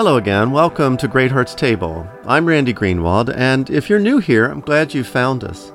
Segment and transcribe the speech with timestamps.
[0.00, 0.50] Hello again.
[0.50, 2.08] Welcome to Great Hearts Table.
[2.24, 5.72] I'm Randy Greenwald, and if you're new here, I'm glad you found us.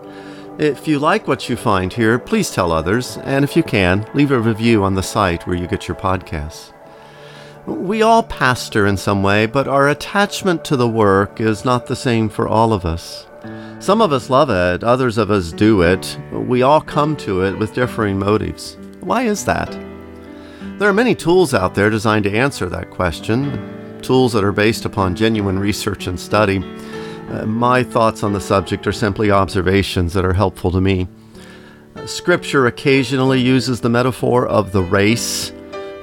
[0.58, 4.32] If you like what you find here, please tell others, and if you can, leave
[4.32, 6.74] a review on the site where you get your podcasts.
[7.68, 11.96] We all pastor in some way, but our attachment to the work is not the
[11.96, 13.28] same for all of us.
[13.78, 16.18] Some of us love it, others of us do it.
[16.32, 18.76] We all come to it with differing motives.
[19.02, 19.72] Why is that?
[20.80, 23.75] There are many tools out there designed to answer that question,
[24.06, 26.58] tools that are based upon genuine research and study.
[27.30, 31.08] Uh, my thoughts on the subject are simply observations that are helpful to me.
[31.96, 35.52] Uh, scripture occasionally uses the metaphor of the race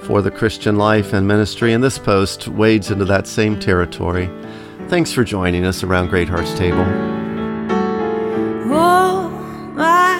[0.03, 4.29] for the Christian life and ministry, and this post wades into that same territory.
[4.89, 6.85] Thanks for joining us around Great Hearts Table.
[8.75, 9.29] Oh,
[9.75, 10.19] my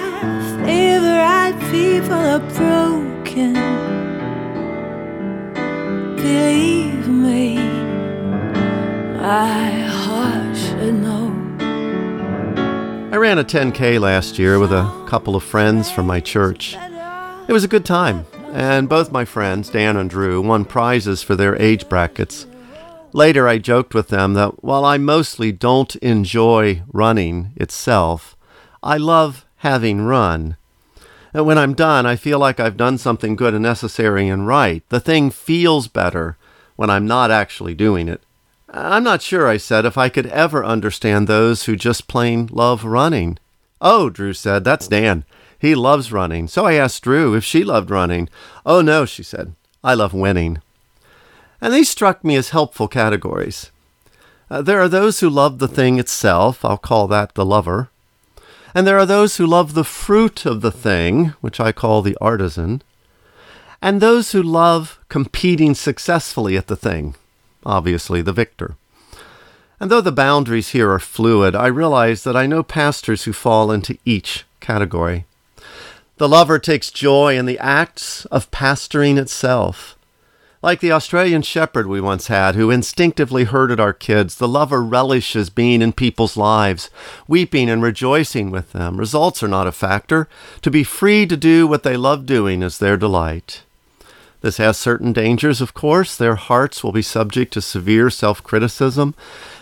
[0.65, 3.83] favorite people are broken
[6.23, 7.72] believe me,
[9.23, 11.29] my heart should know.
[13.13, 16.75] I ran a 10K last year with a couple of friends from my church.
[17.47, 21.37] It was a good time, and both my friends, Dan and Drew, won prizes for
[21.37, 22.49] their age brackets.
[23.13, 28.37] Later, I joked with them that while I mostly don't enjoy running itself,
[28.83, 30.57] I love having run.
[31.33, 34.83] And when I'm done, I feel like I've done something good and necessary and right.
[34.89, 36.37] The thing feels better
[36.75, 38.21] when I'm not actually doing it.
[38.75, 42.85] I'm not sure, I said, if I could ever understand those who just plain love
[42.85, 43.39] running.
[43.83, 45.25] Oh, Drew said, that's Dan.
[45.59, 46.49] He loves running.
[46.49, 48.31] So I asked Drew if she loved running.
[48.65, 49.55] Oh, no, she said.
[49.85, 50.63] I love winning.
[51.61, 53.71] And these struck me as helpful categories.
[54.51, 56.65] Uh, there are those who love the thing itself.
[56.65, 57.91] I'll call that the lover.
[58.75, 62.17] And there are those who love the fruit of the thing, which I call the
[62.21, 62.83] artisan,
[63.83, 67.15] and those who love competing successfully at the thing,
[67.65, 68.77] obviously the victor.
[69.81, 73.73] And though the boundaries here are fluid, I realize that I know pastors who fall
[73.73, 75.25] into each category.
[76.19, 79.99] The lover takes joy in the acts of pastoring itself.
[80.63, 85.51] Like the Australian shepherd we once had, who instinctively herded our kids, the lover relishes
[85.51, 86.89] being in people's lives,
[87.27, 88.99] weeping and rejoicing with them.
[88.99, 90.29] Results are not a factor.
[90.61, 93.65] To be free to do what they love doing is their delight.
[94.43, 96.17] This has certain dangers, of course.
[96.17, 99.15] Their hearts will be subject to severe self criticism.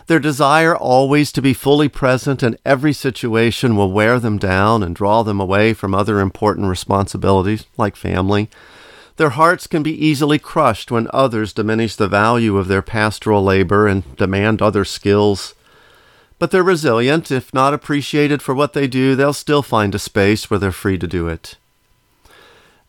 [0.07, 4.97] Their desire always to be fully present in every situation will wear them down and
[4.97, 8.49] draw them away from other important responsibilities, like family.
[9.17, 13.87] Their hearts can be easily crushed when others diminish the value of their pastoral labor
[13.87, 15.55] and demand other skills.
[16.39, 17.31] But they're resilient.
[17.31, 20.97] If not appreciated for what they do, they'll still find a space where they're free
[20.97, 21.59] to do it.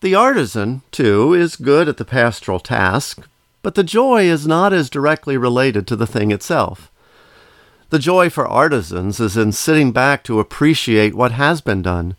[0.02, 3.28] The artisan, too, is good at the pastoral task,
[3.62, 6.92] but the joy is not as directly related to the thing itself.
[7.90, 12.16] The joy for artisans is in sitting back to appreciate what has been done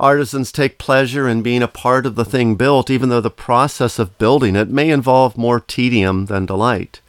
[0.00, 3.98] Artisans take pleasure in being a part of the thing built, even though the process
[3.98, 7.00] of building it may involve more tedium than delight.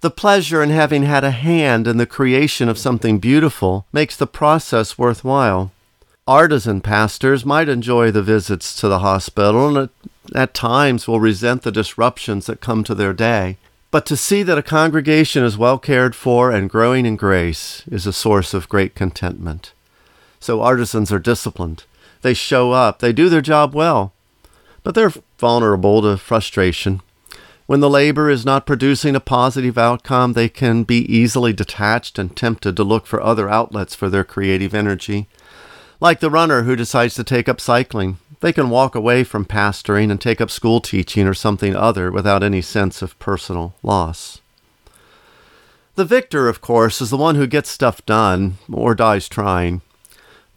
[0.00, 4.26] The pleasure in having had a hand in the creation of something beautiful makes the
[4.26, 5.70] process worthwhile.
[6.28, 9.88] Artisan pastors might enjoy the visits to the hospital and
[10.34, 13.56] at, times will resent the disruptions that come to their day.
[13.90, 18.06] But to see that a congregation is well cared for and growing in grace is
[18.06, 19.72] a source of great contentment.
[20.38, 21.84] So artisans are disciplined.
[22.20, 24.12] They show up, they do their job well,
[24.82, 27.00] but they're vulnerable to frustration.
[27.64, 32.36] When the labor is not producing a positive outcome, they can be easily detached and
[32.36, 35.26] tempted to look for other outlets for their creative energy.
[36.00, 40.10] Like the runner who decides to take up cycling, they can walk away from pastoring
[40.10, 44.40] and take up school teaching or something other without any sense of personal loss.
[45.96, 49.82] The victor, of course, is the one who gets stuff done or dies trying.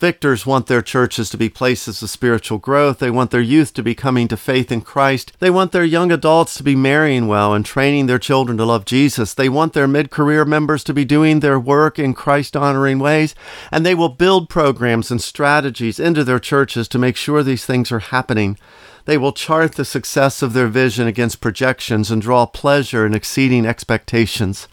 [0.02, 2.98] Victors want their churches to be places of spiritual growth.
[2.98, 5.32] They want their youth to be coming to faith in Christ.
[5.38, 8.86] They want their young adults to be marrying well and training their children to love
[8.86, 9.36] Jesus.
[9.36, 13.36] They want their mid career members to be doing their work in Christ honoring ways.
[13.70, 17.92] And they will build programs and strategies into their churches to make sure these things
[17.92, 18.58] are happening.
[19.06, 23.68] They will chart the success of their vision against projections and draw pleasure in exceeding
[23.68, 24.68] expectations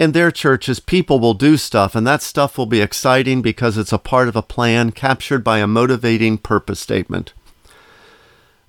[0.00, 3.92] in their churches, people will do stuff, and that stuff will be exciting because it's
[3.92, 7.34] a part of a plan captured by a motivating purpose statement.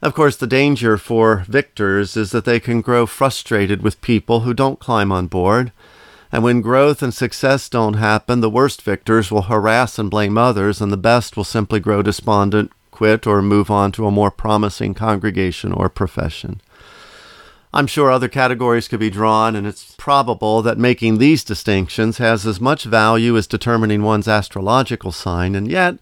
[0.01, 4.53] Of course, the danger for victors is that they can grow frustrated with people who
[4.53, 5.71] don't climb on board.
[6.33, 10.81] And when growth and success don't happen, the worst victors will harass and blame others,
[10.81, 14.93] and the best will simply grow despondent, quit, or move on to a more promising
[14.93, 16.59] congregation or profession.
[17.73, 22.45] I'm sure other categories could be drawn, and it's probable that making these distinctions has
[22.45, 25.97] as much value as determining one's astrological sign, and yet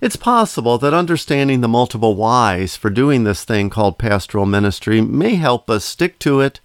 [0.00, 5.36] it's possible that understanding the multiple whys for doing this thing called pastoral ministry may
[5.36, 6.60] help us stick to it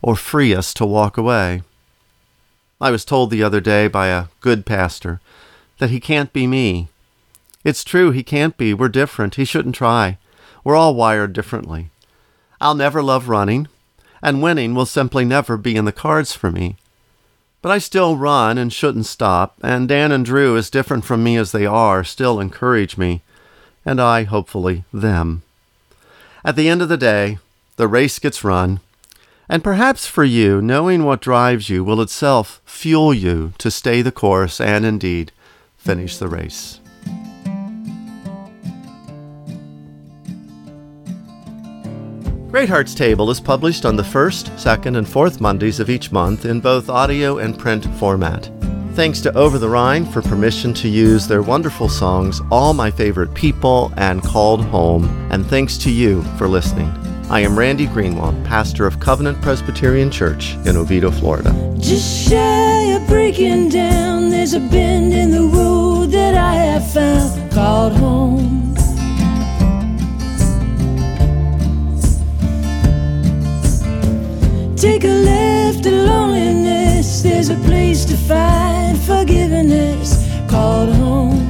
[0.00, 1.62] or free us to walk away.
[2.80, 5.20] I was told the other day by a good pastor
[5.78, 6.88] that he can't be me.
[7.64, 8.74] It's true, he can't be.
[8.74, 9.36] We're different.
[9.36, 10.18] He shouldn't try.
[10.64, 11.90] We're all wired differently.
[12.60, 13.68] I'll never love running,
[14.22, 16.76] and winning will simply never be in the cards for me.
[17.60, 21.36] But I still run and shouldn't stop, and Dan and Drew, as different from me
[21.36, 23.22] as they are, still encourage me,
[23.84, 25.42] and I, hopefully, them.
[26.44, 27.38] At the end of the day,
[27.76, 28.80] the race gets run,
[29.48, 34.12] and perhaps for you, knowing what drives you will itself fuel you to stay the
[34.12, 35.30] course and indeed
[35.76, 36.80] finish the race.
[42.52, 46.44] Great Hearts Table is published on the first, second, and fourth Mondays of each month
[46.44, 48.50] in both audio and print format.
[48.92, 53.32] Thanks to Over the Rhine for permission to use their wonderful songs, All My Favorite
[53.32, 56.90] People and Called Home, and thanks to you for listening.
[57.30, 61.54] I am Randy Greenwald, pastor of Covenant Presbyterian Church in Oviedo, Florida.
[61.78, 67.50] Just shy of breaking down, there's a bend in the road that I have found
[67.50, 68.81] called home.
[74.82, 77.22] Take a left at loneliness.
[77.22, 81.41] There's a place to find forgiveness called home.